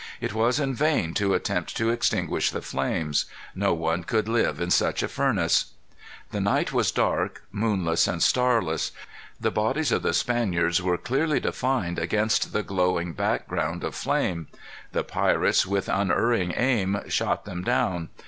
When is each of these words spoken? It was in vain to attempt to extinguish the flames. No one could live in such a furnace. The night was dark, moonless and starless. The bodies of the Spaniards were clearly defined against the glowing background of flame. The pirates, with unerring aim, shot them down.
It 0.19 0.33
was 0.33 0.59
in 0.59 0.73
vain 0.73 1.13
to 1.13 1.35
attempt 1.35 1.77
to 1.77 1.91
extinguish 1.91 2.49
the 2.49 2.63
flames. 2.63 3.25
No 3.53 3.71
one 3.75 4.03
could 4.03 4.27
live 4.27 4.59
in 4.59 4.71
such 4.71 5.03
a 5.03 5.07
furnace. 5.07 5.73
The 6.31 6.41
night 6.41 6.73
was 6.73 6.89
dark, 6.89 7.43
moonless 7.51 8.07
and 8.07 8.23
starless. 8.23 8.93
The 9.39 9.51
bodies 9.51 9.91
of 9.91 10.01
the 10.01 10.13
Spaniards 10.15 10.81
were 10.81 10.97
clearly 10.97 11.39
defined 11.39 11.99
against 11.99 12.51
the 12.51 12.63
glowing 12.63 13.13
background 13.13 13.83
of 13.83 13.93
flame. 13.93 14.47
The 14.91 15.03
pirates, 15.03 15.67
with 15.67 15.87
unerring 15.87 16.55
aim, 16.57 17.01
shot 17.07 17.45
them 17.45 17.61
down. 17.63 18.09